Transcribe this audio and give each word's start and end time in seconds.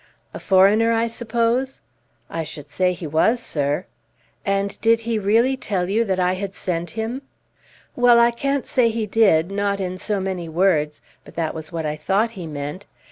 "A 0.33 0.39
foreigner, 0.39 0.91
I 0.91 1.07
suppose?" 1.07 1.79
"I 2.27 2.43
should 2.43 2.71
say 2.71 2.91
he 2.93 3.05
was, 3.05 3.39
sir." 3.39 3.85
"And 4.43 4.81
did 4.81 5.01
he 5.01 5.19
really 5.19 5.55
tell 5.55 5.89
you 5.89 6.11
I 6.17 6.33
had 6.33 6.55
sent 6.55 6.89
him?" 6.97 7.21
"Well, 7.95 8.17
I 8.19 8.31
can't 8.31 8.65
say 8.65 8.89
he 8.89 9.05
did, 9.05 9.51
not 9.51 9.79
in 9.79 9.99
so 9.99 10.19
many 10.19 10.49
words, 10.49 11.03
but 11.23 11.35
that 11.35 11.53
was 11.53 11.71
what 11.71 11.85
I 11.85 11.97
thought 11.97 12.31
he 12.31 12.47
meant. 12.47 12.87